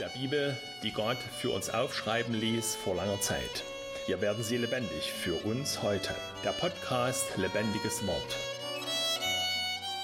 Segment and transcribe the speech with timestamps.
[0.00, 3.62] der Bibel, die Gott für uns aufschreiben ließ vor langer Zeit.
[4.06, 6.14] Hier werden sie lebendig für uns heute.
[6.42, 8.38] Der Podcast Lebendiges Wort.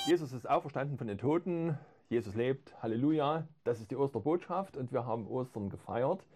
[0.06, 1.78] Jesus ist auferstanden von den Toten.
[2.10, 2.74] Jesus lebt.
[2.82, 3.48] Halleluja.
[3.64, 6.26] Das ist die Osterbotschaft und wir haben Ostern gefeiert.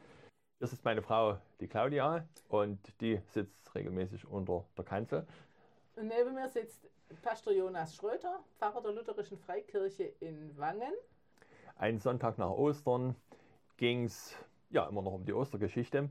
[0.59, 5.27] Das ist meine Frau, die Claudia, und die sitzt regelmäßig unter der Kanzel.
[5.97, 6.89] Und neben mir sitzt
[7.23, 10.95] Pastor Jonas Schröter, Pfarrer der Lutherischen Freikirche in Wangen.
[11.77, 13.17] Einen Sonntag nach Ostern
[13.81, 14.37] ging es
[14.69, 16.11] ja immer noch um die Ostergeschichte.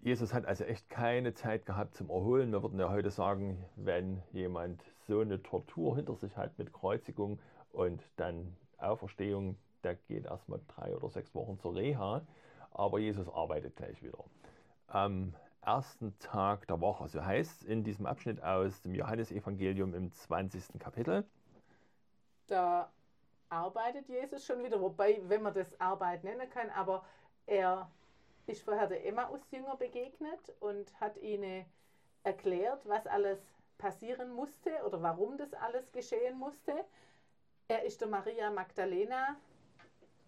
[0.00, 2.50] Jesus hat also echt keine Zeit gehabt zum Erholen.
[2.50, 7.38] Wir würden ja heute sagen, wenn jemand so eine Tortur hinter sich hat mit Kreuzigung
[7.70, 12.26] und dann Auferstehung, der geht erstmal drei oder sechs Wochen zur Reha.
[12.72, 14.24] Aber Jesus arbeitet gleich wieder.
[14.88, 20.12] Am ersten Tag der Woche, so heißt es in diesem Abschnitt aus dem Johannesevangelium im
[20.12, 20.80] 20.
[20.80, 21.24] Kapitel.
[22.48, 22.90] Da
[23.54, 27.04] arbeitet Jesus schon wieder, wobei, wenn man das Arbeit nennen kann, aber
[27.46, 27.90] er
[28.46, 31.64] ist vorher der Emmaus-Jünger begegnet und hat ihnen
[32.24, 33.38] erklärt, was alles
[33.78, 36.84] passieren musste oder warum das alles geschehen musste.
[37.68, 39.36] Er ist der Maria Magdalena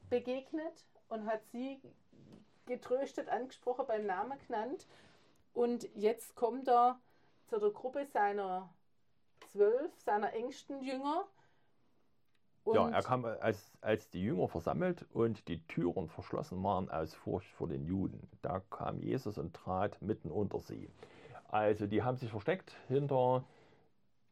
[0.08, 1.80] begegnet und hat sie
[2.66, 4.86] getröstet, angesprochen, beim Namen genannt.
[5.52, 6.98] Und jetzt kommt er
[7.46, 8.68] zu der Gruppe seiner
[9.52, 11.26] zwölf, seiner engsten Jünger
[12.66, 17.14] und ja, er kam als, als die Jünger versammelt und die Türen verschlossen waren aus
[17.14, 18.28] Furcht vor den Juden.
[18.42, 20.90] Da kam Jesus und trat mitten unter sie.
[21.46, 23.44] Also die haben sich versteckt hinter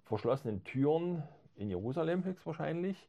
[0.03, 1.23] verschlossenen Türen
[1.55, 3.09] in Jerusalem höchstwahrscheinlich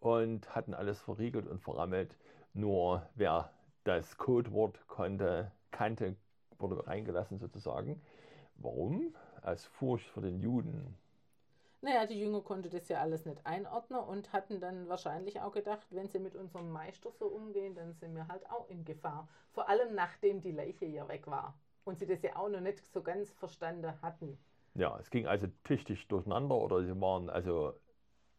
[0.00, 2.18] und hatten alles verriegelt und verrammelt.
[2.52, 3.50] Nur wer
[3.84, 6.14] das Codewort konnte, kannte,
[6.58, 8.02] wurde reingelassen sozusagen.
[8.56, 9.14] Warum?
[9.40, 10.94] Aus Furcht vor den Juden.
[11.80, 15.86] Naja, die Jünger konnten das ja alles nicht einordnen und hatten dann wahrscheinlich auch gedacht,
[15.90, 19.28] wenn sie mit unserem Meister so umgehen, dann sind wir halt auch in Gefahr.
[19.52, 21.54] Vor allem nachdem die Leiche ja weg war
[21.84, 24.38] und sie das ja auch noch nicht so ganz verstanden hatten.
[24.74, 27.74] Ja, es ging also tüchtig durcheinander oder sie waren also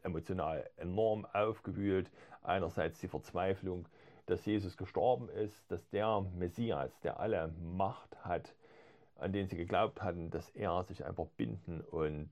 [0.03, 2.11] emotional enorm aufgewühlt.
[2.41, 3.87] Einerseits die Verzweiflung,
[4.25, 8.53] dass Jesus gestorben ist, dass der Messias, der alle Macht hat,
[9.15, 12.29] an den sie geglaubt hatten, dass er sich einfach binden und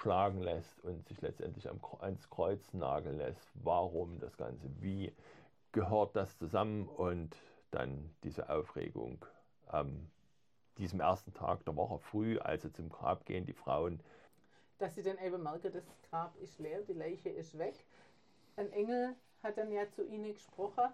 [0.00, 3.50] schlagen lässt und sich letztendlich ans Kreuz nageln lässt.
[3.54, 4.68] Warum das Ganze?
[4.80, 5.12] Wie
[5.72, 6.88] gehört das zusammen?
[6.88, 7.36] Und
[7.70, 9.24] dann diese Aufregung
[9.66, 10.10] am
[10.78, 14.00] diesem ersten Tag der Woche früh, als sie zum Grab gehen, die Frauen.
[14.78, 17.74] Dass sie dann eben merken, das Grab ist leer, die Leiche ist weg.
[18.56, 20.88] Ein Engel hat dann ja zu ihnen gesprochen,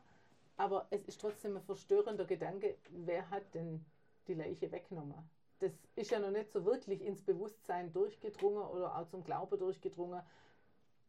[0.56, 3.84] aber es ist trotzdem ein verstörender Gedanke, wer hat denn
[4.26, 5.28] die Leiche weggenommen?
[5.60, 10.20] Das ist ja noch nicht so wirklich ins Bewusstsein durchgedrungen oder auch zum Glauben durchgedrungen,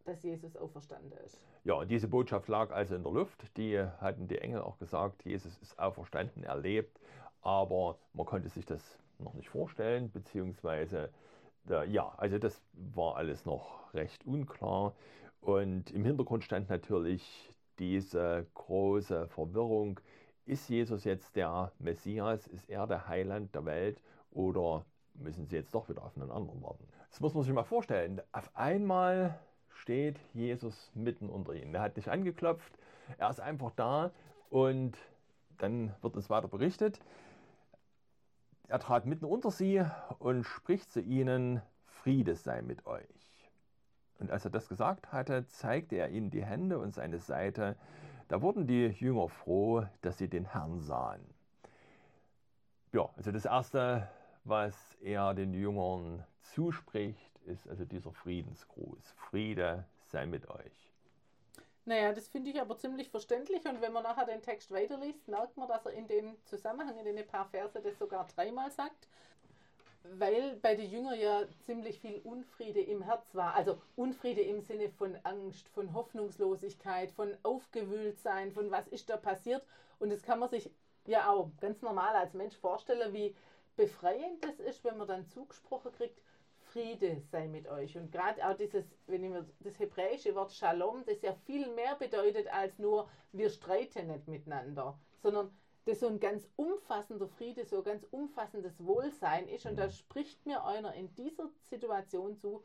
[0.06, 1.42] dass Jesus auferstanden ist.
[1.64, 3.58] Ja, diese Botschaft lag also in der Luft.
[3.58, 7.00] Die hatten die Engel auch gesagt, Jesus ist auferstanden, er lebt.
[7.42, 11.10] Aber man konnte sich das noch nicht vorstellen, beziehungsweise
[11.88, 14.94] ja, also das war alles noch recht unklar.
[15.42, 20.00] Und im Hintergrund stand natürlich diese große Verwirrung.
[20.46, 22.46] Ist Jesus jetzt der Messias?
[22.46, 24.00] Ist er der Heiland der Welt?
[24.36, 24.86] Oder
[25.16, 26.88] müssen sie jetzt doch wieder auf einen anderen warten?
[27.10, 28.22] Das muss man sich mal vorstellen.
[28.34, 31.74] Auf einmal steht Jesus mitten unter ihnen.
[31.74, 32.78] Er hat nicht angeklopft,
[33.18, 34.12] er ist einfach da
[34.50, 34.98] und
[35.58, 37.00] dann wird uns weiter berichtet.
[38.68, 39.86] Er trat mitten unter sie
[40.20, 43.06] und spricht zu ihnen, Friede sei mit euch.
[44.20, 47.78] Und als er das gesagt hatte, zeigte er ihnen die Hände und seine Seite.
[48.28, 51.22] Da wurden die Jünger froh, dass sie den Herrn sahen.
[52.92, 54.08] Ja, also das erste,
[54.46, 59.14] was er den Jüngern zuspricht, ist also dieser Friedensgruß.
[59.30, 60.94] Friede sei mit euch.
[61.86, 65.58] Naja, das finde ich aber ziemlich verständlich und wenn man nachher den Text weiterliest, merkt
[65.58, 69.08] man, dass er in dem Zusammenhang, in den paar Verse das sogar dreimal sagt,
[70.14, 73.54] weil bei den Jüngern ja ziemlich viel Unfriede im Herz war.
[73.56, 79.64] Also Unfriede im Sinne von Angst, von Hoffnungslosigkeit, von Aufgewühltsein, von was ist da passiert
[80.00, 80.72] und das kann man sich
[81.06, 83.36] ja auch ganz normal als Mensch vorstellen, wie
[83.76, 86.20] befreiend das ist, wenn man dann zugesprochen kriegt,
[86.72, 87.98] Friede sei mit euch.
[87.98, 91.96] Und gerade auch dieses, wenn ich mir das hebräische Wort Shalom, das ja viel mehr
[91.96, 95.52] bedeutet als nur, wir streiten nicht miteinander, sondern
[95.86, 99.66] das so ein ganz umfassender Friede, so ein ganz umfassendes Wohlsein ist.
[99.66, 102.64] Und da spricht mir einer in dieser Situation zu,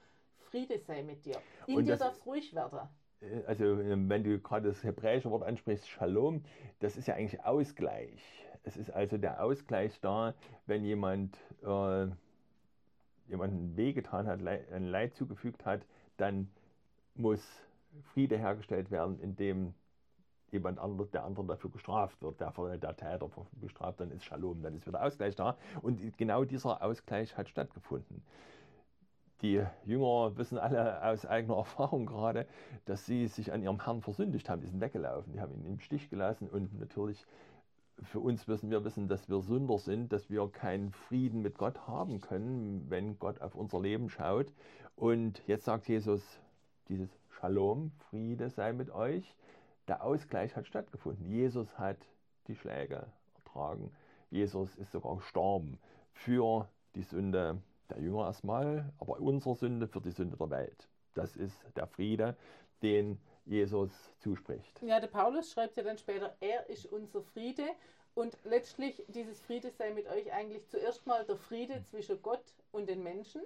[0.50, 1.36] Friede sei mit dir.
[1.66, 2.88] In und dir darf es ruhig werden.
[3.20, 6.42] Äh, also wenn du gerade das hebräische Wort ansprichst, Shalom,
[6.80, 8.22] das ist ja eigentlich Ausgleich.
[8.62, 10.34] Es ist also der Ausgleich da,
[10.66, 12.06] wenn jemand äh,
[13.28, 15.82] jemanden wehgetan hat, ein Leid zugefügt hat,
[16.16, 16.50] dann
[17.14, 17.40] muss
[18.12, 19.74] Friede hergestellt werden, indem
[20.52, 24.74] jemand anderes, der andere dafür gestraft wird, der, der Täter bestraft, dann ist Shalom, dann
[24.74, 25.56] ist wieder Ausgleich da.
[25.80, 28.22] Und genau dieser Ausgleich hat stattgefunden.
[29.42, 32.46] Die Jünger wissen alle aus eigener Erfahrung gerade,
[32.84, 34.60] dass sie sich an ihrem Herrn versündigt haben.
[34.60, 37.24] Die sind weggelaufen, die haben ihn im Stich gelassen und natürlich
[38.04, 41.86] für uns müssen wir wissen, dass wir Sünder sind, dass wir keinen Frieden mit Gott
[41.86, 44.52] haben können, wenn Gott auf unser Leben schaut.
[44.96, 46.22] Und jetzt sagt Jesus,
[46.88, 49.34] dieses Shalom, Friede sei mit euch.
[49.88, 51.26] Der Ausgleich hat stattgefunden.
[51.26, 51.98] Jesus hat
[52.48, 53.90] die Schläge ertragen.
[54.30, 55.78] Jesus ist sogar gestorben
[56.12, 60.88] für die Sünde der Jünger erstmal, aber unsere Sünde für die Sünde der Welt.
[61.14, 62.36] Das ist der Friede,
[62.82, 63.18] den
[63.50, 64.80] Jesus zuspricht.
[64.82, 67.64] Ja, der Paulus schreibt ja dann später, er ist unser Friede.
[68.14, 72.42] Und letztlich, dieses Friede sei mit euch eigentlich zuerst mal der Friede zwischen Gott
[72.72, 73.42] und den Menschen.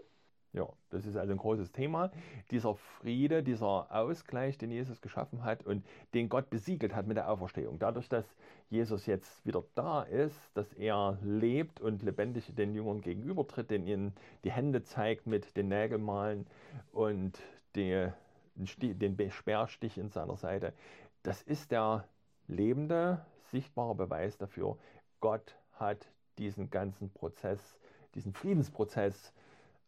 [0.52, 2.12] Ja, das ist also ein großes Thema.
[2.52, 5.84] Dieser Friede, dieser Ausgleich, den Jesus geschaffen hat und
[6.14, 7.80] den Gott besiegelt hat mit der Auferstehung.
[7.80, 8.24] Dadurch, dass
[8.70, 14.14] Jesus jetzt wieder da ist, dass er lebt und lebendig den Jüngern gegenübertritt, den ihnen
[14.44, 16.46] die Hände zeigt mit den Nägelmalen
[16.92, 17.36] und
[17.74, 18.08] die,
[18.56, 20.72] den Speerstich in seiner Seite.
[21.22, 22.06] Das ist der
[22.46, 24.78] lebende, sichtbare Beweis dafür,
[25.20, 26.08] Gott hat
[26.38, 27.78] diesen ganzen Prozess,
[28.14, 29.32] diesen Friedensprozess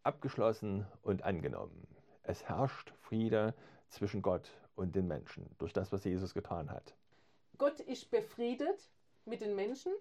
[0.03, 1.87] abgeschlossen und angenommen.
[2.23, 3.55] Es herrscht Friede
[3.89, 6.95] zwischen Gott und den Menschen durch das, was Jesus getan hat.
[7.59, 8.91] Gott ist befriedet
[9.25, 9.93] mit den Menschen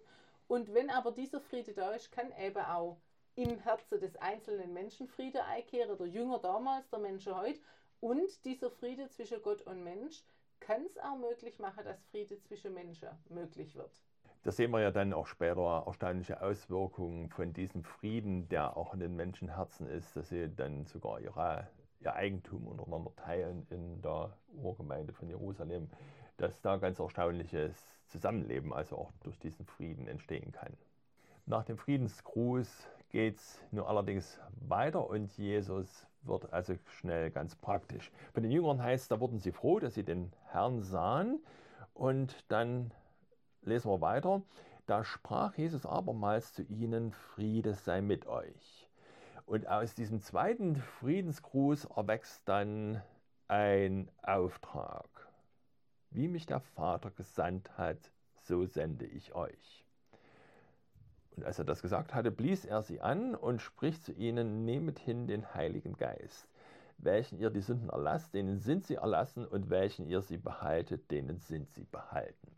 [0.48, 2.98] und wenn aber dieser Friede da ist, kann eben auch
[3.36, 7.60] im Herzen des einzelnen Menschen Friede einkehren, der Jünger damals, der Menschen heute.
[8.00, 10.24] Und dieser Friede zwischen Gott und Mensch
[10.60, 14.02] kann es auch möglich machen, dass Friede zwischen Menschen möglich wird.
[14.44, 19.00] Da sehen wir ja dann auch später erstaunliche Auswirkungen von diesem Frieden, der auch in
[19.00, 21.68] den Menschenherzen ist, dass sie dann sogar ihre,
[22.00, 25.90] ihr Eigentum untereinander teilen in der Urgemeinde von Jerusalem,
[26.38, 27.76] dass da ganz erstaunliches
[28.08, 30.78] Zusammenleben also auch durch diesen Frieden entstehen kann.
[31.48, 38.12] Nach dem Friedensgruß geht es nur allerdings weiter und Jesus wird also schnell ganz praktisch.
[38.34, 41.40] Von den Jüngern heißt, da wurden sie froh, dass sie den Herrn sahen
[41.94, 42.92] und dann
[43.62, 44.42] lesen wir weiter.
[44.86, 48.90] Da sprach Jesus abermals zu ihnen, Friede sei mit euch.
[49.46, 53.02] Und aus diesem zweiten Friedensgruß erwächst dann
[53.48, 55.08] ein Auftrag.
[56.10, 58.12] Wie mich der Vater gesandt hat,
[58.44, 59.85] so sende ich euch.
[61.36, 65.00] Und als er das gesagt hatte, blies er sie an und spricht zu ihnen, nehmet
[65.00, 66.48] hin den Heiligen Geist.
[66.98, 71.40] Welchen ihr die Sünden erlasst, denen sind sie erlassen, und welchen ihr sie behaltet, denen
[71.40, 72.52] sind sie behalten.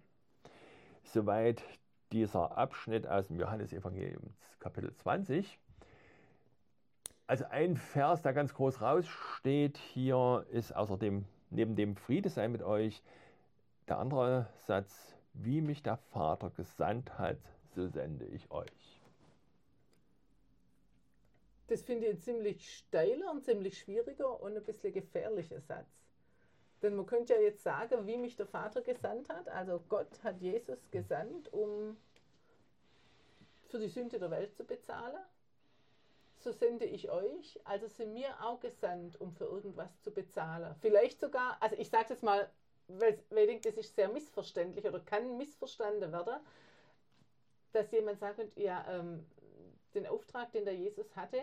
[1.03, 1.63] Soweit
[2.11, 5.59] dieser Abschnitt aus dem Johannesevangelium Kapitel 20.
[7.25, 12.61] Also ein Vers, der ganz groß raussteht hier, ist außerdem neben dem Friede sei mit
[12.61, 13.01] euch
[13.87, 17.37] der andere Satz, wie mich der Vater gesandt hat,
[17.77, 18.99] so sende ich euch.
[21.67, 25.85] Das finde ich ein ziemlich steiler und ziemlich schwieriger und ein bisschen gefährlicher Satz.
[26.81, 29.47] Denn man könnte ja jetzt sagen, wie mich der Vater gesandt hat.
[29.49, 31.97] Also Gott hat Jesus gesandt, um
[33.67, 35.23] für die Sünde der Welt zu bezahlen.
[36.39, 37.59] So sende ich euch.
[37.63, 40.73] Also sind mir auch gesandt, um für irgendwas zu bezahlen.
[40.81, 42.49] Vielleicht sogar, also ich sage jetzt mal,
[42.87, 46.39] weil ich denke, das ist sehr missverständlich oder kann missverstanden werden,
[47.71, 49.25] dass jemand sagt, ja, ähm,
[49.93, 51.41] den Auftrag, den der Jesus hatte,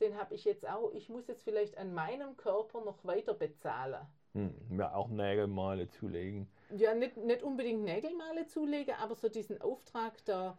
[0.00, 4.06] den habe ich jetzt auch, ich muss jetzt vielleicht an meinem Körper noch weiter bezahlen.
[4.32, 6.48] Hm, ja, auch Nägelmale zulegen.
[6.76, 10.58] Ja, nicht, nicht unbedingt Nägelmale zulegen, aber so diesen Auftrag, da,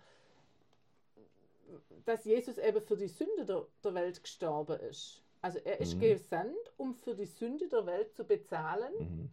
[2.05, 5.21] dass Jesus eben für die Sünde der, der Welt gestorben ist.
[5.41, 5.99] Also er ist mhm.
[5.99, 8.93] gesandt, um für die Sünde der Welt zu bezahlen.
[8.97, 9.29] Mhm.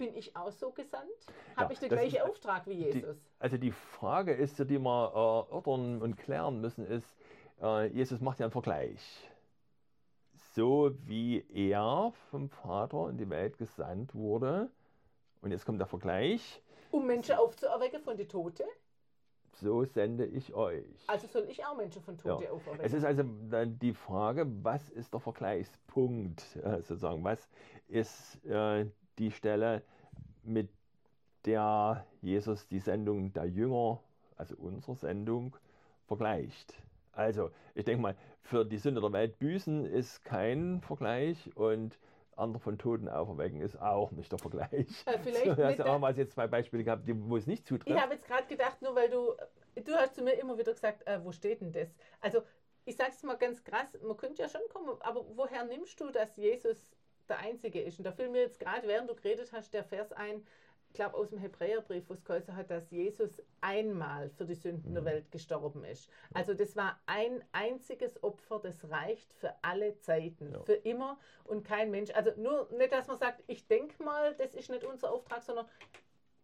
[0.00, 1.10] Bin ich auch so gesandt?
[1.56, 3.02] Habe ja, ich den gleichen ist, Auftrag wie Jesus?
[3.02, 7.16] Die, also die Frage ist, die wir äh, erörtern und klären müssen, ist,
[7.62, 9.30] äh, Jesus macht ja einen Vergleich
[10.54, 14.70] so wie er vom Vater in die Welt gesandt wurde.
[15.42, 16.62] Und jetzt kommt der Vergleich.
[16.90, 18.64] Um Menschen aufzuerwecken von den Toten?
[19.52, 20.84] So sende ich euch.
[21.06, 22.50] Also soll ich auch Menschen von Toten ja.
[22.50, 22.84] auferwecken?
[22.84, 27.22] Es ist also dann die Frage, was ist der Vergleichspunkt äh, sozusagen?
[27.24, 27.48] Was
[27.88, 28.86] ist äh,
[29.18, 29.82] die Stelle,
[30.42, 30.70] mit
[31.44, 34.00] der Jesus die Sendung der Jünger,
[34.36, 35.56] also unsere Sendung,
[36.06, 36.74] vergleicht?
[37.12, 41.98] Also, ich denke mal, für die Sünde der Welt büßen ist kein Vergleich und
[42.36, 44.88] andere von Toten auferwecken ist auch nicht der Vergleich.
[45.06, 47.88] Äh, vielleicht du hast ja auch mal jetzt zwei Beispiele gehabt, wo es nicht zutrifft.
[47.88, 49.34] Ich habe jetzt gerade gedacht, nur weil du,
[49.76, 51.94] du hast zu mir immer wieder gesagt, äh, wo steht denn das?
[52.20, 52.42] Also,
[52.86, 56.10] ich sage es mal ganz krass, man könnte ja schon kommen, aber woher nimmst du,
[56.10, 56.90] dass Jesus
[57.30, 57.98] der Einzige ist?
[57.98, 60.44] Und da fiel mir jetzt gerade, während du geredet hast, der Vers ein,
[60.88, 64.92] ich glaube aus dem Hebräerbrief, wo es geheißen hat, dass Jesus einmal für die Sünden
[64.92, 65.06] der Mhm.
[65.06, 66.10] Welt gestorben ist.
[66.34, 70.62] Also das war ein einziges Opfer, das reicht für alle Zeiten, Ja.
[70.64, 72.10] für immer und kein Mensch.
[72.10, 75.66] Also nur nicht, dass man sagt, ich denke mal, das ist nicht unser Auftrag, sondern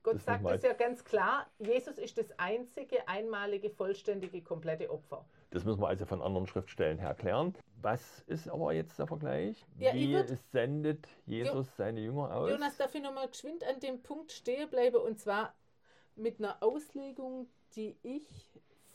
[0.04, 5.24] Gott Das sagt es ja ganz klar, Jesus ist das einzige, einmalige, vollständige, komplette Opfer.
[5.50, 7.56] Das müssen wir also von anderen Schriftstellen her klären.
[7.86, 9.64] Was ist aber jetzt der Vergleich?
[9.78, 12.50] Ja, Wie würd- sendet Jesus seine Jünger aus?
[12.50, 15.54] Jonas, darf ich nochmal geschwind an dem Punkt stehen bleiben und zwar
[16.16, 18.26] mit einer Auslegung, die ich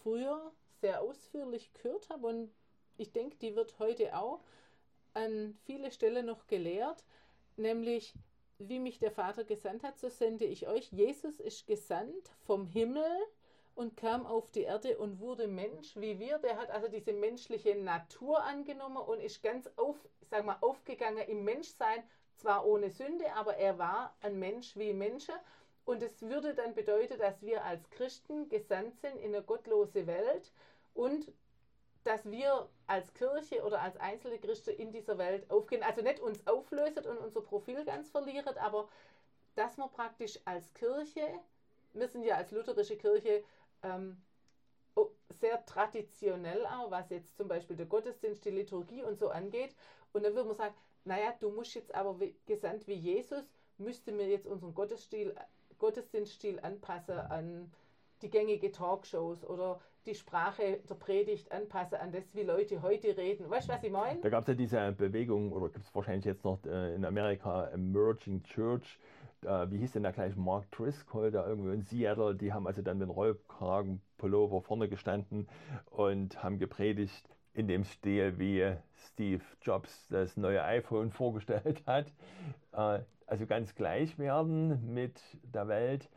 [0.03, 2.51] früher sehr ausführlich gehört habe und
[2.97, 4.41] ich denke, die wird heute auch
[5.13, 7.05] an viele Stellen noch gelehrt,
[7.55, 8.13] nämlich
[8.59, 10.91] wie mich der Vater gesandt hat, so sende ich euch.
[10.91, 13.09] Jesus ist gesandt vom Himmel
[13.75, 16.37] und kam auf die Erde und wurde Mensch wie wir.
[16.39, 19.95] Der hat also diese menschliche Natur angenommen und ist ganz auf,
[20.29, 22.03] sag mal, aufgegangen im Menschsein,
[22.35, 25.35] zwar ohne Sünde, aber er war ein Mensch wie Menschen.
[25.85, 30.51] Und es würde dann bedeuten, dass wir als Christen gesandt sind in eine gottlose Welt
[30.93, 31.31] und
[32.03, 35.83] dass wir als Kirche oder als einzelne Christen in dieser Welt aufgehen.
[35.83, 38.89] Also nicht uns auflösen und unser Profil ganz verlieren, aber
[39.55, 41.27] dass wir praktisch als Kirche,
[41.93, 43.43] wir sind ja als lutherische Kirche
[43.83, 44.17] ähm,
[44.95, 49.75] o- sehr traditionell auch, was jetzt zum Beispiel der Gottesdienst, die Liturgie und so angeht.
[50.13, 53.43] Und dann würde man sagen, naja, du musst jetzt aber wie, gesandt wie Jesus,
[53.77, 55.33] müsste mir jetzt unseren Gottesstil,
[55.79, 57.71] Gottesdienststil anpassen an
[58.21, 63.49] die gängige Talkshows oder die Sprache der Predigt anpassen an das, wie Leute heute reden.
[63.49, 64.19] Weißt du, was ich meine?
[64.21, 67.67] Da gab es ja diese Bewegung, oder gibt es wahrscheinlich jetzt noch äh, in Amerika
[67.69, 68.99] Emerging Church.
[69.45, 70.35] Äh, wie hieß denn der gleich?
[70.35, 72.35] Mark Driscoll, da irgendwo in Seattle.
[72.35, 75.47] Die haben also dann mit Rollkragenpullover vorne gestanden
[75.89, 82.11] und haben gepredigt in dem Stil, wie Steve Jobs das neue iPhone vorgestellt hat.
[82.73, 86.09] Äh, also ganz gleich werden mit der Welt.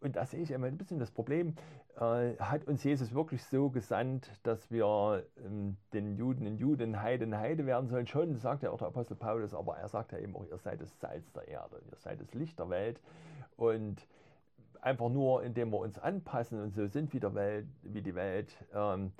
[0.00, 1.56] Und da sehe ich immer ein bisschen das Problem.
[1.96, 7.36] Äh, hat uns Jesus wirklich so gesandt, dass wir ähm, den Juden in Juden, Heiden
[7.36, 8.06] Heide werden sollen?
[8.06, 10.80] Schon, sagt ja auch der Apostel Paulus, aber er sagt ja eben auch, ihr seid
[10.80, 13.00] das Salz der Erde, ihr seid das Licht der Welt.
[13.56, 14.06] Und
[14.80, 18.52] einfach nur, indem wir uns anpassen und so sind wie, der Welt, wie die Welt,
[18.72, 19.12] ähm,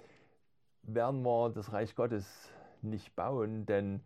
[0.83, 2.51] werden wir das Reich Gottes
[2.83, 4.01] nicht bauen, denn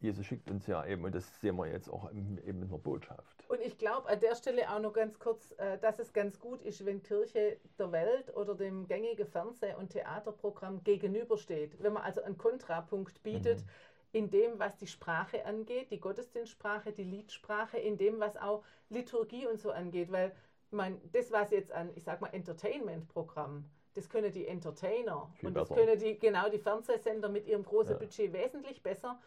[0.00, 3.35] Jesus schickt uns ja eben, und das sehen wir jetzt auch eben in der Botschaft.
[3.48, 6.62] Und ich glaube an der Stelle auch noch ganz kurz, äh, dass es ganz gut
[6.62, 11.76] ist, wenn Kirche der Welt oder dem gängigen Fernseh- und Theaterprogramm gegenübersteht.
[11.80, 13.68] Wenn man also einen Kontrapunkt bietet Mhm.
[14.12, 19.46] in dem, was die Sprache angeht, die Gottesdienstsprache, die Liedsprache, in dem, was auch Liturgie
[19.46, 20.10] und so angeht.
[20.10, 20.34] Weil,
[20.70, 25.54] meine, das, was jetzt an, ich sag mal, Entertainment-Programm, das können die Entertainer Viel und
[25.54, 25.80] das besser.
[25.80, 27.98] können die, genau, die Fernsehsender mit ihrem großen Ja.
[27.98, 29.20] Budget wesentlich besser.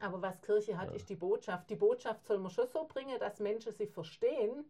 [0.00, 0.94] Aber was Kirche hat, Ja.
[0.96, 1.68] ist die Botschaft.
[1.70, 4.64] Die Botschaft soll man schon so bringen, dass Menschen sie verstehen,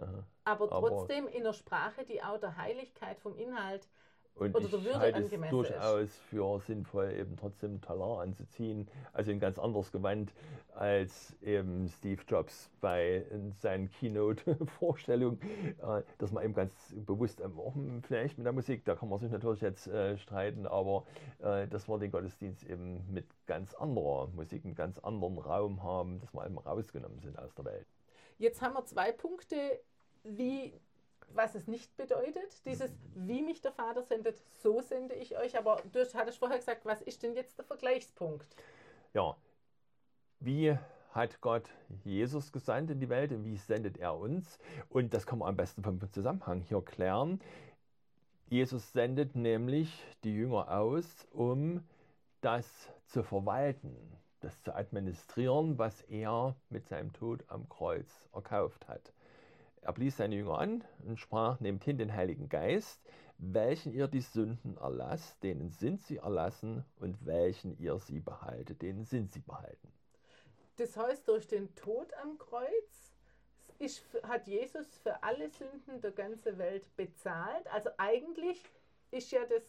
[0.00, 0.24] Aha.
[0.44, 3.88] aber Aber- trotzdem in der Sprache, die auch der Heiligkeit vom Inhalt.
[4.34, 9.38] Und Oder ich Würde halte es durchaus für sinnvoll, eben trotzdem Talar anzuziehen, also ein
[9.38, 10.32] ganz anderes Gewand
[10.74, 13.26] als eben Steve Jobs bei
[13.58, 15.38] seinen Keynote-Vorstellungen,
[15.82, 16.72] äh, dass man eben ganz
[17.06, 17.74] bewusst, ähm, auch
[18.06, 21.04] vielleicht mit der Musik, da kann man sich natürlich jetzt äh, streiten, aber
[21.40, 26.20] äh, dass wir den Gottesdienst eben mit ganz anderer Musik, einem ganz anderen Raum haben,
[26.20, 27.86] dass wir eben rausgenommen sind aus der Welt.
[28.38, 29.56] Jetzt haben wir zwei Punkte,
[30.24, 30.72] wie,
[31.34, 32.64] was es nicht bedeutet.
[32.64, 35.58] Dieses, wie mich der Vater sendet, so sende ich euch.
[35.58, 38.56] Aber du hattest vorher gesagt, was ist denn jetzt der Vergleichspunkt?
[39.14, 39.36] Ja,
[40.40, 40.76] wie
[41.12, 41.68] hat Gott
[42.04, 44.58] Jesus gesandt in die Welt und wie sendet er uns?
[44.88, 47.40] Und das kann man am besten vom Zusammenhang hier klären.
[48.48, 51.84] Jesus sendet nämlich die Jünger aus, um
[52.40, 52.66] das
[53.06, 53.96] zu verwalten,
[54.40, 59.12] das zu administrieren, was er mit seinem Tod am Kreuz erkauft hat.
[59.82, 63.02] Er blies seine Jünger an und sprach, nehmt hin den Heiligen Geist,
[63.38, 69.04] welchen ihr die Sünden erlasst, denen sind sie erlassen, und welchen ihr sie behaltet, denen
[69.04, 69.92] sind sie behalten.
[70.76, 73.14] Das heißt, durch den Tod am Kreuz
[73.78, 77.66] ist, hat Jesus für alle Sünden der ganzen Welt bezahlt.
[77.72, 78.62] Also eigentlich
[79.10, 79.62] ist ja das,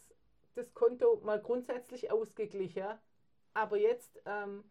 [0.55, 2.85] das Konto mal grundsätzlich ausgeglichen.
[3.53, 4.63] Aber jetzt, ähm,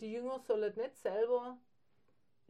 [0.00, 1.58] die Jünger sollen nicht selber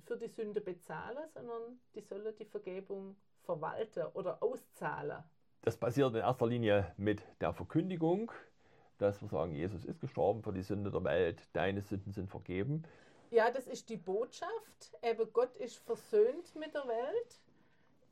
[0.05, 5.23] für die Sünde bezahlen, sondern die sollen die Vergebung verwalten oder auszahlen.
[5.63, 8.31] Das passiert in erster Linie mit der Verkündigung,
[8.99, 12.85] dass wir sagen, Jesus ist gestorben für die Sünde der Welt, deine Sünden sind vergeben.
[13.31, 14.97] Ja, das ist die Botschaft.
[15.03, 17.41] Eben Gott ist versöhnt mit der Welt.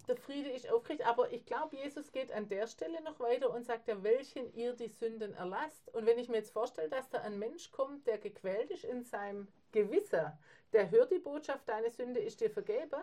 [0.09, 1.09] Der Friede ist aufgerichtet.
[1.09, 4.75] Aber ich glaube, Jesus geht an der Stelle noch weiter und sagt ja, welchen ihr
[4.75, 5.93] die Sünden erlasst.
[5.95, 9.03] Und wenn ich mir jetzt vorstelle, dass da ein Mensch kommt, der gequält ist in
[9.05, 10.33] seinem Gewissen,
[10.73, 13.03] der hört die Botschaft, deine Sünde ist dir vergeben,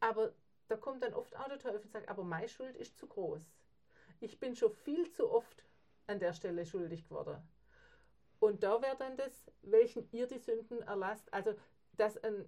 [0.00, 0.32] Aber
[0.68, 3.42] da kommt dann oft auch der Teufel und sagt, aber meine Schuld ist zu groß.
[4.20, 5.64] Ich bin schon viel zu oft
[6.06, 7.42] an der Stelle schuldig geworden.
[8.40, 11.32] Und da wäre dann das, welchen ihr die Sünden erlasst.
[11.32, 11.54] Also,
[11.92, 12.44] dass ein,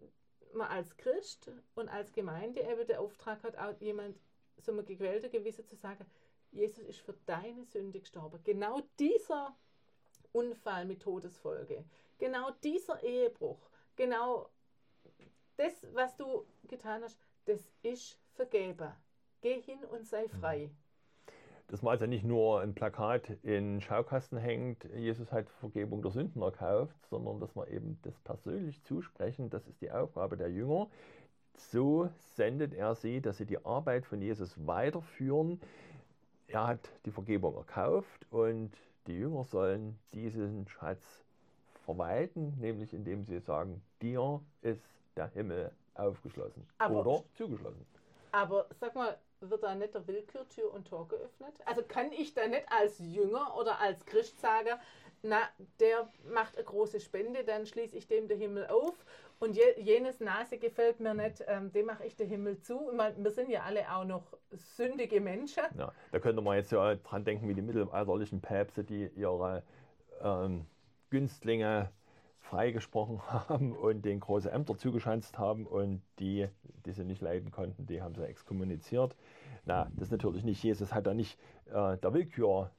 [0.53, 4.19] man als Christ und als Gemeinde eben der Auftrag hat, auch jemand
[4.59, 6.07] so ein gequälter Gewissen zu sagen,
[6.53, 8.41] Jesus ist für deine Sünde gestorben.
[8.45, 9.57] Genau dieser
[10.33, 11.85] Unfall mit Todesfolge,
[12.21, 13.59] genau dieser Ehebruch,
[13.97, 14.49] genau
[15.57, 18.93] das, was du getan hast, das ist vergeben.
[19.41, 20.71] Geh hin und sei frei.
[21.67, 26.43] Dass man also nicht nur ein Plakat in Schaukasten hängt, Jesus hat Vergebung der Sünden
[26.43, 30.89] erkauft, sondern dass man eben das persönlich zusprechen, das ist die Aufgabe der Jünger.
[31.55, 35.61] So sendet er sie, dass sie die Arbeit von Jesus weiterführen.
[36.49, 38.73] Er hat die Vergebung erkauft und
[39.07, 41.25] die Jünger sollen diesen Schatz
[41.91, 44.83] verwalten, nämlich indem sie sagen, dir ist
[45.17, 47.85] der Himmel aufgeschlossen Aber- oder zugeschlossen.
[48.33, 51.55] Aber sag mal, wird da nicht der Willkürtür und Tor geöffnet?
[51.65, 54.79] Also kann ich da nicht als Jünger oder als Christ sagen,
[55.23, 55.41] na,
[55.81, 58.95] der macht eine große Spende, dann schließe ich dem den Himmel auf
[59.41, 62.91] und je, jenes Nase gefällt mir nicht, ähm, dem mache ich den Himmel zu.
[62.95, 65.65] Meine, wir sind ja alle auch noch sündige Menschen.
[65.77, 69.63] Ja, da könnte man jetzt ja dran denken, wie die mittelalterlichen Päpste, die ihre
[70.23, 70.67] ähm,
[71.11, 71.91] Günstlinge
[72.41, 76.49] freigesprochen haben und den große Ämter zugeschanzt haben und die,
[76.87, 79.15] die sie nicht leiden konnten, die haben sie exkommuniziert.
[79.65, 80.63] Na, das natürlich nicht.
[80.63, 82.71] Jesus hat da nicht äh, der Willkür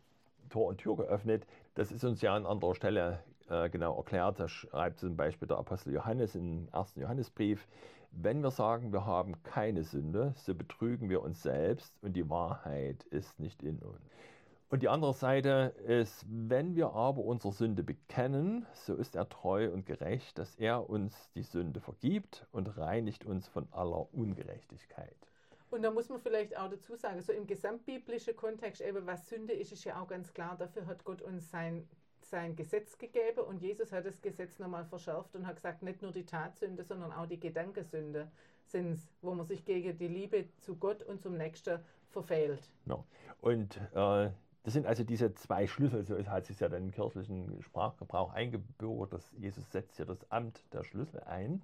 [0.49, 1.47] Tor und Tür geöffnet.
[1.75, 3.19] Das ist uns ja an anderer Stelle
[3.49, 4.39] äh, genau erklärt.
[4.39, 7.67] Da schreibt zum Beispiel der Apostel Johannes im ersten Johannesbrief,
[8.11, 13.03] wenn wir sagen, wir haben keine Sünde, so betrügen wir uns selbst und die Wahrheit
[13.05, 14.01] ist nicht in uns.
[14.71, 19.69] Und die andere Seite ist, wenn wir aber unsere Sünde bekennen, so ist er treu
[19.69, 25.17] und gerecht, dass er uns die Sünde vergibt und reinigt uns von aller Ungerechtigkeit.
[25.71, 29.51] Und da muss man vielleicht auch dazu sagen, so im gesamtbiblischen Kontext, eben was Sünde
[29.51, 31.85] ist, ist ja auch ganz klar, dafür hat Gott uns sein,
[32.21, 36.13] sein Gesetz gegeben und Jesus hat das Gesetz nochmal verschärft und hat gesagt, nicht nur
[36.13, 38.31] die Tatsünde, sondern auch die Gedankensünde
[38.67, 42.71] sind es, wo man sich gegen die Liebe zu Gott und zum Nächsten verfehlt.
[42.85, 43.03] Ja.
[43.41, 44.29] Und äh,
[44.63, 49.13] das sind also diese zwei Schlüssel, so hat sich ja dann im kirchlichen Sprachgebrauch eingebürgert,
[49.13, 51.61] dass Jesus setzt ja das Amt der Schlüssel ein.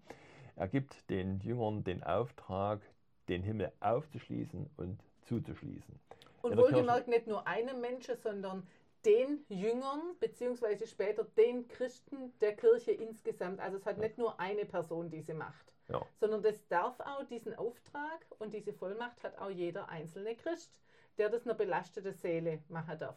[0.55, 2.81] Er gibt den Jüngern den Auftrag,
[3.29, 5.99] den Himmel aufzuschließen und zuzuschließen.
[6.41, 8.65] Und wohlgemerkt nicht nur einem Menschen, sondern
[9.05, 13.59] den Jüngern, beziehungsweise später den Christen der Kirche insgesamt.
[13.59, 14.03] Also es hat Ja.
[14.03, 16.01] nicht nur eine Person diese Macht, Ja.
[16.19, 20.71] sondern das darf auch diesen Auftrag und diese Vollmacht hat auch jeder einzelne Christ,
[21.17, 23.15] der das einer belasteten Seele machen darf.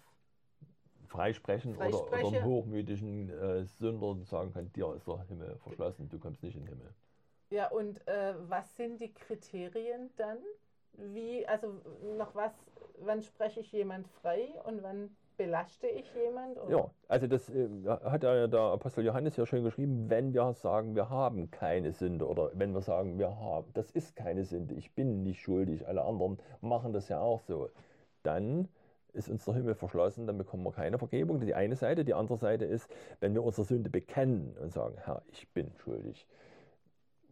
[1.06, 2.36] Freisprechen, oder, oder Freisprechen.
[2.36, 6.64] einem hochmütigen äh, Sünder sagen kann, dir ist der Himmel verschlossen, du kommst nicht in
[6.64, 6.94] den Himmel.
[7.50, 10.38] Ja, und äh, was sind die Kriterien dann?
[10.92, 11.80] Wie, also
[12.16, 12.52] nach was,
[13.00, 16.58] wann spreche ich jemand frei und wann belaste ich jemand?
[16.58, 16.76] Oder?
[16.76, 20.94] Ja, also das äh, hat ja der Apostel Johannes ja schön geschrieben, wenn wir sagen,
[20.94, 24.94] wir haben keine Sünde oder wenn wir sagen, wir haben, das ist keine Sünde, ich
[24.94, 27.68] bin nicht schuldig, alle anderen machen das ja auch so,
[28.22, 28.68] dann
[29.12, 31.40] ist uns der Himmel verschlossen, dann bekommen wir keine Vergebung.
[31.40, 32.88] Die eine Seite, die andere Seite ist,
[33.20, 36.26] wenn wir unsere Sünde bekennen und sagen, Herr, ich bin schuldig,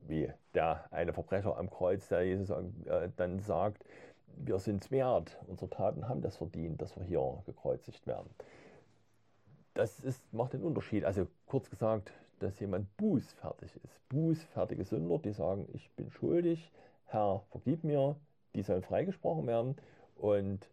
[0.07, 3.85] wie der eine Verbrecher am Kreuz, der Jesus äh, dann sagt,
[4.37, 8.31] wir sind es wert, unsere Taten haben das verdient, dass wir hier gekreuzigt werden.
[9.74, 11.05] Das ist, macht den Unterschied.
[11.05, 14.09] Also kurz gesagt, dass jemand bußfertig ist.
[14.09, 16.72] Bußfertige Sünder, die sagen, ich bin schuldig,
[17.07, 18.16] Herr, vergib mir,
[18.55, 19.77] die sollen freigesprochen werden.
[20.16, 20.68] Und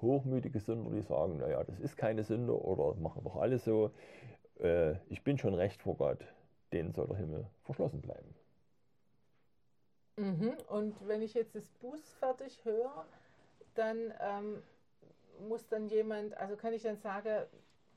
[0.00, 3.90] hochmütige Sünder, die sagen, naja, das ist keine Sünde oder machen doch alles so,
[4.60, 6.24] äh, ich bin schon recht vor Gott,
[6.72, 8.34] denen soll der Himmel verschlossen bleiben.
[10.16, 10.56] Mhm.
[10.68, 13.04] Und wenn ich jetzt das bußfertig höre,
[13.74, 14.62] dann ähm,
[15.48, 17.46] muss dann jemand, also kann ich dann sagen,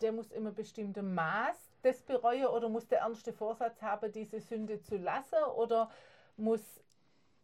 [0.01, 4.81] der muss immer bestimmte Maß das bereuen oder muss der ernste Vorsatz haben, diese Sünde
[4.81, 5.89] zu lassen oder
[6.35, 6.61] muss,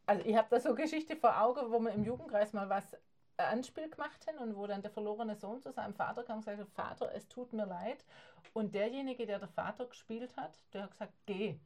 [0.06, 2.98] also ich habe da so Geschichte vor Augen, wo wir im Jugendkreis mal was
[3.38, 6.60] Anspiel gemacht haben und wo dann der verlorene Sohn zu seinem Vater kam und gesagt
[6.60, 8.06] hat, Vater, es tut mir leid.
[8.54, 11.58] Und derjenige, der der Vater gespielt hat, der hat gesagt, geh.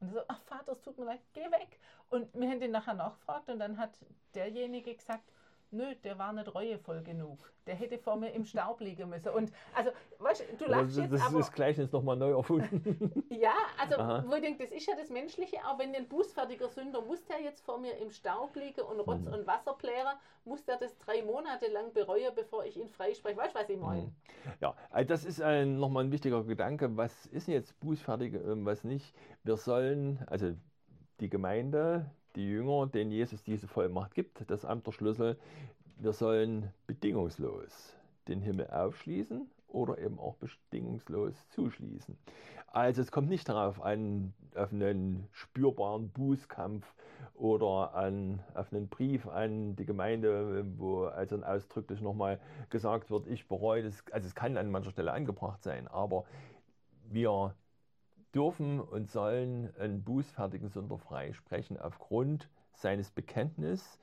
[0.00, 1.78] Und er so, ach Vater, es tut mir leid, geh weg.
[2.10, 3.98] Und wir haben den nachher nachgefragt und dann hat
[4.34, 5.32] derjenige gesagt,
[5.72, 7.52] nö, der war nicht reuevoll genug.
[7.66, 9.28] Der hätte vor mir im Staub liegen müssen.
[9.30, 13.24] Und also, weißt du, du lachst das, jetzt, das aber ist Gleichnis nochmal neu erfunden.
[13.30, 14.24] ja, also Aha.
[14.26, 17.40] wo ich denke, das ist ja das Menschliche, auch wenn ein bußfertiger Sünder, muss der
[17.40, 19.34] jetzt vor mir im Staub liegen und Rotz Mhm.
[19.34, 23.36] und Wasser plären, muss der das drei Monate lang bereuen, bevor ich ihn freispreche.
[23.36, 24.02] Weißt du, was ich meine?
[24.02, 24.14] Mhm.
[24.60, 26.96] Ja, also das ist ein, nochmal ein wichtiger Gedanke.
[26.96, 29.14] Was ist jetzt bußfertig, ähm, was nicht?
[29.44, 30.52] Wir sollen, also
[31.20, 35.38] die Gemeinde, die Jünger, denen Jesus diese Vollmacht gibt, das Amt der Schlüssel,
[35.98, 37.94] wir sollen bedingungslos
[38.28, 42.16] den Himmel aufschließen oder eben auch bedingungslos zuschließen.
[42.68, 46.86] Also es kommt nicht darauf an, auf einen spürbaren Bußkampf
[47.34, 52.40] oder an, auf einen Brief an die Gemeinde, wo also ausdrücklich nochmal
[52.70, 54.04] gesagt wird, ich bereue das.
[54.12, 56.24] Also es kann an mancher Stelle angebracht sein, aber
[57.08, 57.54] wir
[58.34, 63.98] dürfen und sollen einen bußfertigen Sünder freisprechen aufgrund seines Bekenntnisses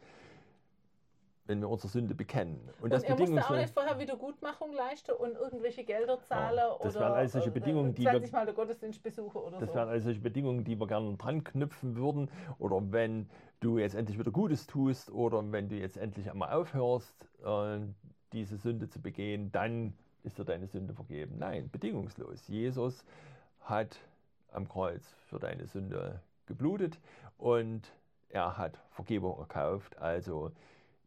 [1.48, 2.60] wenn wir unsere Sünde bekennen.
[2.78, 6.78] Und, und das er musste auch nicht vorher Wiedergutmachung leisten und irgendwelche Gelder zahlen ja,
[6.82, 9.76] das oder wären alles solche Bedingungen, die 20 Mal der Gottesdienstbesuche oder das so.
[9.76, 12.30] wären alles solche Bedingungen, die wir gerne dran knüpfen würden.
[12.60, 13.30] Oder wenn
[13.62, 17.80] du jetzt endlich wieder Gutes tust oder wenn du jetzt endlich einmal aufhörst, äh,
[18.34, 21.38] diese Sünde zu begehen, dann ist dir deine Sünde vergeben.
[21.40, 22.48] Nein, bedingungslos.
[22.48, 23.06] Jesus
[23.62, 23.98] hat
[24.52, 27.00] am Kreuz für deine Sünde geblutet
[27.38, 27.92] und
[28.30, 29.98] er hat Vergebung erkauft.
[30.00, 30.52] Also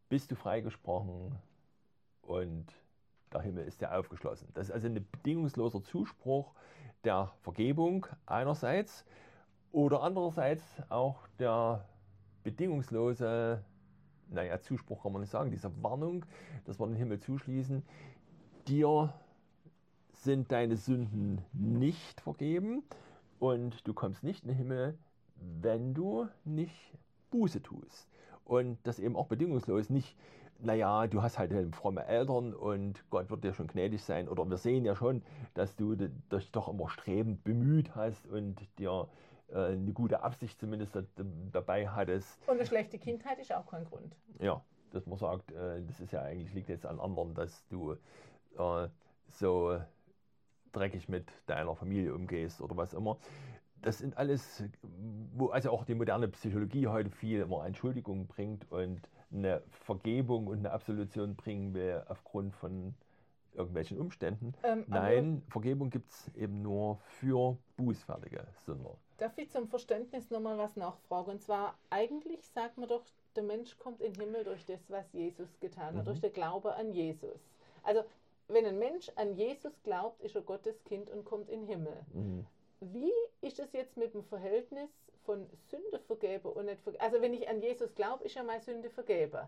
[0.09, 1.37] bist du freigesprochen
[2.21, 2.65] und
[3.33, 4.47] der Himmel ist dir aufgeschlossen.
[4.53, 6.53] Das ist also ein bedingungsloser Zuspruch
[7.03, 9.05] der Vergebung einerseits
[9.71, 11.85] oder andererseits auch der
[12.43, 13.63] bedingungslose,
[14.29, 16.25] naja, Zuspruch kann man nicht sagen, diese Warnung,
[16.65, 17.83] dass wir den Himmel zuschließen.
[18.67, 19.13] Dir
[20.11, 22.83] sind deine Sünden nicht vergeben
[23.41, 24.97] und du kommst nicht in den Himmel,
[25.35, 26.93] wenn du nicht
[27.31, 28.07] Buße tust
[28.45, 30.15] und das eben auch bedingungslos nicht,
[30.59, 34.29] naja, du hast halt fromme Eltern und Gott wird dir schon gnädig sein.
[34.29, 35.23] Oder wir sehen ja schon,
[35.55, 39.07] dass du dich doch immer strebend bemüht hast und dir
[39.47, 40.95] äh, eine gute Absicht zumindest
[41.51, 42.47] dabei hattest.
[42.47, 44.15] Und eine schlechte Kindheit ist auch kein Grund.
[44.37, 47.93] Ja, dass man sagt, äh, das ist ja eigentlich, liegt jetzt an anderen, dass du
[48.59, 48.87] äh,
[49.29, 49.79] so
[50.71, 53.17] dreckig mit deiner Familie umgehst oder was immer
[53.81, 54.63] das sind alles,
[55.33, 60.59] wo also auch die moderne Psychologie heute viel immer Entschuldigungen bringt und eine Vergebung und
[60.59, 62.93] eine Absolution bringen will aufgrund von
[63.53, 64.53] irgendwelchen Umständen.
[64.63, 68.95] Ähm, Nein, Vergebung gibt es eben nur für bußfertige Sünder.
[69.17, 71.31] Darf ich zum Verständnis nochmal was nachfragen?
[71.31, 73.03] Und zwar, eigentlich sagt man doch,
[73.35, 76.05] der Mensch kommt in den Himmel durch das, was Jesus getan hat, mhm.
[76.05, 77.39] durch den Glaube an Jesus.
[77.83, 78.03] Also,
[78.53, 82.05] wenn ein Mensch an Jesus glaubt, ist er Gottes Kind und kommt in den Himmel.
[82.13, 82.45] Mhm.
[82.79, 83.11] Wie
[83.41, 84.89] ist es jetzt mit dem Verhältnis
[85.23, 87.03] von Sünde vergeben und nicht vergeben?
[87.03, 89.47] Also wenn ich an Jesus glaube, ist ja meine Sünde vergeben.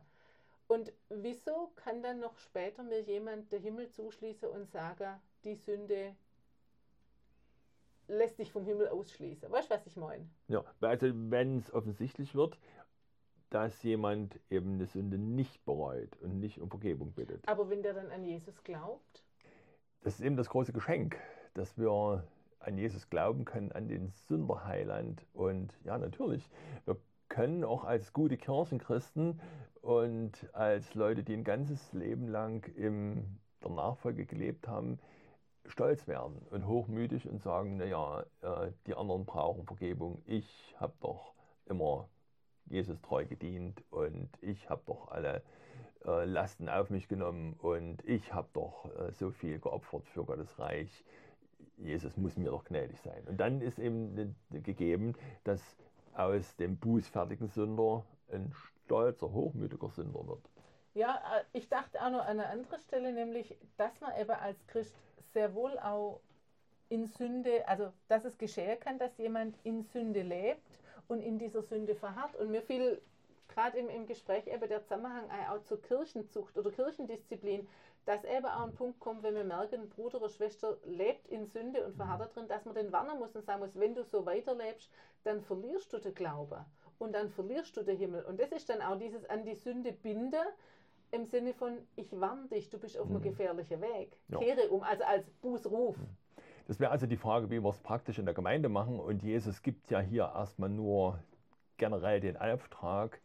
[0.68, 6.16] Und wieso kann dann noch später mir jemand den Himmel zuschließen und sagen, die Sünde
[8.08, 9.52] lässt dich vom Himmel ausschließen?
[9.52, 10.30] Weißt du, was ich meine?
[10.48, 12.58] Ja, also wenn es offensichtlich wird,
[13.54, 17.48] dass jemand eben eine Sünde nicht bereut und nicht um Vergebung bittet.
[17.48, 19.24] Aber wenn der dann an Jesus glaubt?
[20.02, 21.18] Das ist eben das große Geschenk,
[21.54, 22.24] dass wir
[22.60, 25.24] an Jesus glauben können, an den Sünderheiland.
[25.34, 26.50] Und ja, natürlich,
[26.86, 26.98] wir
[27.30, 29.40] können auch als gute Kirchenchristen
[29.82, 35.00] und als Leute, die ein ganzes Leben lang in der Nachfolge gelebt haben,
[35.68, 40.24] stolz werden und hochmütig und sagen, naja, äh, die anderen brauchen Vergebung.
[40.26, 41.34] Ich habe doch
[41.66, 42.10] immer
[42.68, 45.42] Jesus treu gedient und ich habe doch alle
[46.06, 50.60] äh, Lasten auf mich genommen und ich habe doch äh, so viel geopfert für Gottes
[50.60, 51.04] Reich.
[51.78, 53.24] Jesus muss mir doch gnädig sein.
[53.28, 55.62] Und dann ist eben gegeben, dass
[56.14, 58.54] aus dem bußfertigen Sünder ein
[58.86, 60.50] stolzer, hochmütiger Sünder wird.
[60.94, 64.66] Ja, äh, ich dachte auch noch an eine andere Stelle, nämlich, dass man eben als
[64.68, 64.96] Christ
[65.34, 66.22] sehr wohl auch
[66.90, 71.62] in Sünde, also dass es geschehen kann, dass jemand in Sünde lebt und in dieser
[71.62, 72.36] Sünde verharrt.
[72.36, 73.02] Und mir fiel
[73.48, 77.68] gerade im, im Gespräch eben der Zusammenhang auch zur Kirchenzucht oder Kirchendisziplin
[78.06, 81.86] dass eben auch ein Punkt kommt, wenn wir merken, Bruder oder Schwester lebt in Sünde
[81.86, 84.90] und verharrt drin, dass man den warnen muss und sagen muss, wenn du so weiterlebst,
[85.24, 86.66] dann verlierst du den Glauben
[87.00, 88.24] und dann verlierst du den Himmel.
[88.26, 90.44] Und das ist dann auch dieses an die Sünde binden,
[91.12, 93.24] im Sinne von, ich warne dich, du bist auf einem mhm.
[93.24, 94.18] gefährlichen Weg.
[94.30, 94.40] Ja.
[94.40, 95.96] Kehre um, also als Bußruf.
[96.68, 99.00] Das wäre also die Frage, wie wir es praktisch in der Gemeinde machen.
[99.00, 101.20] Und Jesus gibt ja hier erstmal nur
[101.78, 103.20] generell den Auftrag,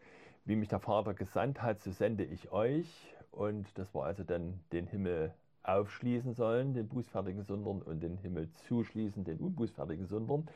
[0.45, 3.15] wie mich der Vater gesandt hat, so sende ich euch.
[3.31, 8.51] Und das war also dann den Himmel aufschließen sollen, den bußfertigen Sündern, und den Himmel
[8.67, 10.49] zuschließen, den unbußfertigen Sündern.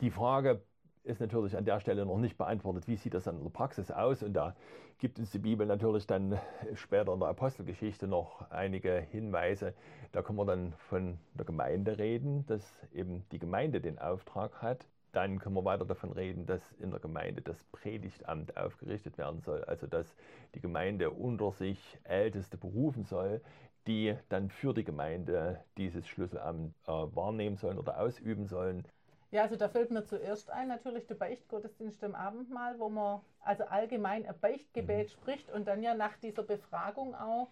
[0.00, 0.62] Die Frage
[1.04, 4.22] ist natürlich an der Stelle noch nicht beantwortet, wie sieht das in der Praxis aus?
[4.22, 4.54] Und da
[4.98, 6.38] gibt uns die Bibel natürlich dann
[6.74, 9.74] später in der Apostelgeschichte noch einige Hinweise.
[10.12, 14.86] Da können wir dann von der Gemeinde reden, dass eben die Gemeinde den Auftrag hat,
[15.12, 19.62] dann können wir weiter davon reden, dass in der Gemeinde das Predigtamt aufgerichtet werden soll,
[19.64, 20.16] also dass
[20.54, 23.42] die Gemeinde unter sich Älteste berufen soll,
[23.86, 28.84] die dann für die Gemeinde dieses Schlüsselamt äh, wahrnehmen sollen oder ausüben sollen.
[29.32, 33.64] Ja, also da fällt mir zuerst ein, natürlich der Beichtgottesdienst am Abendmahl, wo man also
[33.64, 35.10] allgemein ein Beichtgebet mhm.
[35.10, 37.48] spricht und dann ja nach dieser Befragung auch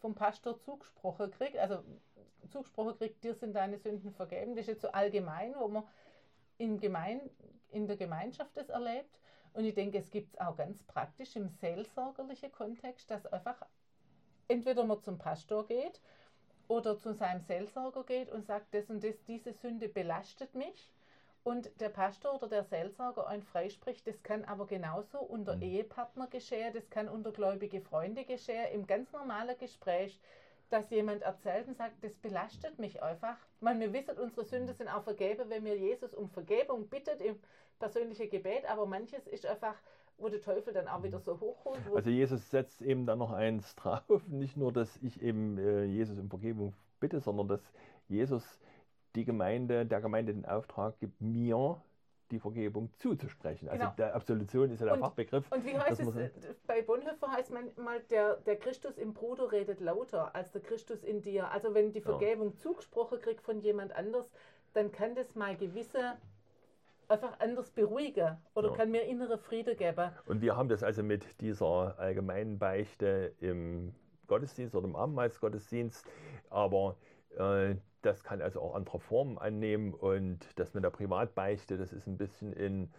[0.00, 1.56] vom Pastor zugesprochen kriegt.
[1.56, 1.84] Also
[2.50, 4.56] zugesprochen kriegt, dir sind deine Sünden vergeben.
[4.56, 5.84] Das ist jetzt so allgemein, wo man
[6.58, 7.20] in, Gemein
[7.70, 9.20] in der Gemeinschaft das erlebt.
[9.52, 13.64] Und ich denke, es gibt es auch ganz praktisch im seelsorgerlichen Kontext, dass einfach
[14.48, 16.00] entweder man zum Pastor geht
[16.66, 20.92] oder zu seinem Seelsorger geht und sagt, das und das, diese Sünde belastet mich
[21.42, 25.62] und der Pastor oder der Seelsorger einen freispricht, das kann aber genauso unter mhm.
[25.62, 30.20] Ehepartner geschehen, das kann unter gläubige Freunde geschehen, im ganz normalen Gespräch,
[30.68, 33.36] dass jemand erzählt und sagt, das belastet mich einfach.
[33.60, 37.36] Man, wir wissen, unsere Sünden sind auch vergeben, wenn mir Jesus um Vergebung bittet im
[37.78, 39.74] persönlichen Gebet, aber manches ist einfach,
[40.18, 41.80] wo der Teufel dann auch wieder so hochholt.
[41.94, 46.18] Also Jesus setzt eben dann noch eins drauf, nicht nur, dass ich eben äh, Jesus
[46.18, 47.72] um Vergebung bitte, sondern dass
[48.08, 48.60] Jesus
[49.14, 51.82] die Gemeinde, der Gemeinde den Auftrag gibt, mir
[52.30, 53.68] die Vergebung zuzusprechen.
[53.68, 53.94] Also genau.
[53.96, 55.50] der Absolution ist ja der und, Fachbegriff.
[55.50, 56.30] Und wie heißt es, äh,
[56.66, 61.22] bei Bonhoeffer heißt manchmal, der, der Christus im Bruder redet lauter als der Christus in
[61.22, 61.50] dir.
[61.50, 62.56] Also wenn die Vergebung ja.
[62.58, 64.30] zugesprochen kriegt von jemand anders,
[64.74, 66.16] dann kann das mal gewisse
[67.08, 68.76] einfach anders beruhigen oder ja.
[68.76, 70.12] kann mir innere Friede geben.
[70.26, 73.92] Und wir haben das also mit dieser allgemeinen Beichte im
[74.28, 76.06] Gottesdienst oder im Abendmahlsgottesdienst,
[76.50, 76.96] aber
[77.36, 82.06] äh, das kann also auch andere Formen annehmen und das mit der Privatbeichte, das ist
[82.06, 82.90] ein bisschen in,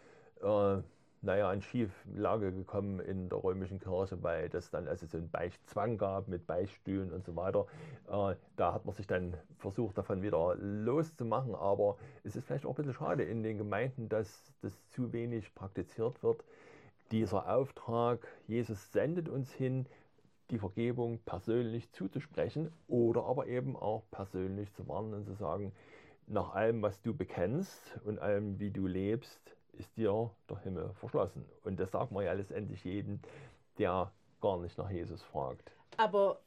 [0.41, 0.77] äh,
[1.23, 5.97] naja, in Schieflage gekommen in der römischen Kirche, weil das dann also so einen Beichtzwang
[5.97, 7.67] gab mit Beichtstühlen und so weiter.
[8.07, 12.71] Äh, da hat man sich dann versucht, davon wieder loszumachen, aber es ist vielleicht auch
[12.71, 16.43] ein bisschen schade in den Gemeinden, dass das zu wenig praktiziert wird.
[17.11, 19.85] Dieser Auftrag, Jesus sendet uns hin,
[20.51, 25.71] die Vergebung persönlich zuzusprechen oder aber eben auch persönlich zu warnen und zu sagen,
[26.27, 31.45] nach allem, was du bekennst und allem, wie du lebst, ist dir der Himmel verschlossen.
[31.63, 33.19] Und das sagt man ja letztendlich jedem,
[33.77, 34.11] der
[34.41, 35.71] gar nicht nach Jesus fragt.
[35.97, 36.39] Aber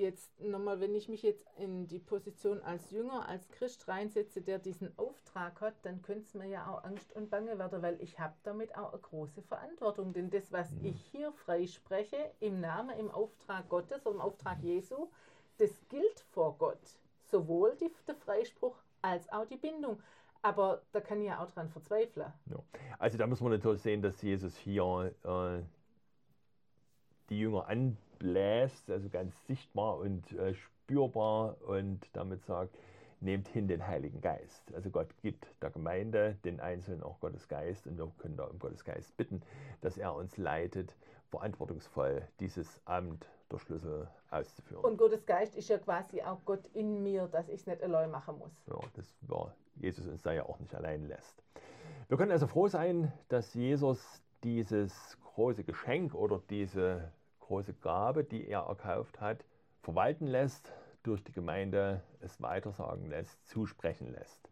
[0.00, 4.58] jetzt nochmal, wenn ich mich jetzt in die Position als Jünger, als Christ reinsetze, der
[4.58, 8.18] diesen Auftrag hat, dann könnte es mir ja auch Angst und Bange werden, weil ich
[8.18, 10.12] habe damit auch eine große Verantwortung.
[10.12, 10.86] Denn das, was mhm.
[10.86, 15.08] ich hier freispreche, im Namen, im Auftrag Gottes im Auftrag Jesu,
[15.58, 16.80] das gilt vor Gott.
[17.30, 20.02] Sowohl die, der Freispruch als auch die Bindung.
[20.42, 22.32] Aber da kann ich ja auch dran verzweifeln.
[22.46, 22.56] Ja.
[22.98, 25.62] Also da muss man natürlich sehen, dass Jesus hier äh,
[27.28, 32.76] die Jünger an bläst, also ganz sichtbar und äh, spürbar und damit sagt,
[33.20, 34.72] nehmt hin den Heiligen Geist.
[34.74, 38.58] Also Gott gibt der Gemeinde, den Einzelnen auch Gottes Geist und wir können da um
[38.58, 39.42] Gottes Geist bitten,
[39.80, 40.94] dass er uns leitet,
[41.30, 44.84] verantwortungsvoll dieses Amt der Schlüssel auszuführen.
[44.84, 48.10] Und Gottes Geist ist ja quasi auch Gott in mir, dass ich es nicht allein
[48.10, 48.52] machen muss.
[48.66, 51.42] Ja, das war Jesus uns da ja auch nicht allein lässt.
[52.08, 57.12] Wir können also froh sein, dass Jesus dieses große Geschenk oder diese
[57.50, 59.44] große Gabe, die er erkauft hat,
[59.82, 64.48] verwalten lässt, durch die Gemeinde es weitersagen lässt, zusprechen lässt.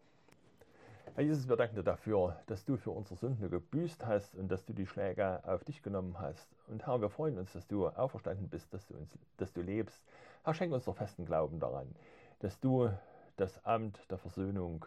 [1.15, 4.65] Herr Jesus, wir danken dir dafür, dass du für unsere Sünden gebüßt hast und dass
[4.65, 6.49] du die Schläge auf dich genommen hast.
[6.67, 10.03] Und Herr, wir freuen uns, dass du auferstanden bist, dass du, uns, dass du lebst.
[10.43, 11.95] Herr, schenk uns doch festen Glauben daran,
[12.41, 12.91] dass du
[13.37, 14.85] das Amt der Versöhnung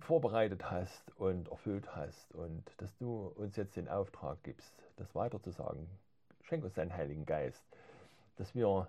[0.00, 5.86] vorbereitet hast und erfüllt hast und dass du uns jetzt den Auftrag gibst, das weiterzusagen,
[6.48, 7.64] Schenk uns deinen Heiligen Geist,
[8.36, 8.86] dass wir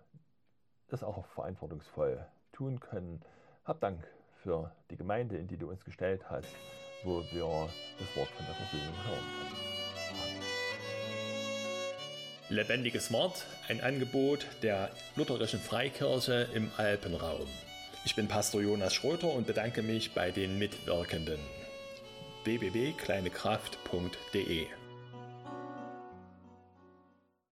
[0.90, 3.22] das auch verantwortungsvoll tun können.
[3.66, 4.08] Hab Dank
[4.44, 6.56] für die Gemeinde, in die du uns gestellt hast,
[7.04, 7.68] wo wir
[7.98, 9.48] das Wort von der Versöhnung hören können.
[12.50, 17.48] Lebendiges Wort, ein Angebot der Lutherischen Freikirche im Alpenraum.
[18.06, 21.40] Ich bin Pastor Jonas Schröter und bedanke mich bei den Mitwirkenden.
[22.46, 24.68] www.kleinekraft.de